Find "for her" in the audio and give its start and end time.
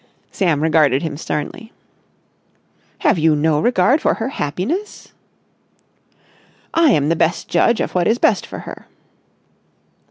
4.01-4.29, 8.47-8.87